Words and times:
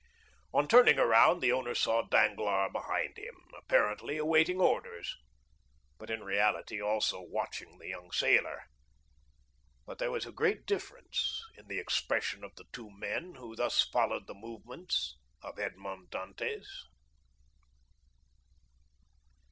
On 0.51 0.67
turning 0.67 0.97
round 0.97 1.41
the 1.43 1.51
owner 1.51 1.75
saw 1.75 2.01
Danglars 2.01 2.71
behind 2.71 3.19
him, 3.19 3.35
apparently 3.55 4.17
awaiting 4.17 4.59
orders, 4.59 5.15
but 5.99 6.09
in 6.09 6.23
reality 6.23 6.81
also 6.81 7.21
watching 7.21 7.77
the 7.77 7.89
young 7.89 8.11
sailor,—but 8.11 8.65
there 9.99 10.09
was 10.09 10.25
a 10.25 10.31
great 10.31 10.65
difference 10.65 11.39
in 11.55 11.67
the 11.67 11.77
expression 11.77 12.43
of 12.43 12.55
the 12.55 12.65
two 12.73 12.89
men 12.89 13.35
who 13.35 13.55
thus 13.55 13.83
followed 13.89 14.25
the 14.25 14.33
movements 14.33 15.19
of 15.43 15.59
Edmond 15.59 16.09
Dantès. 16.09 16.65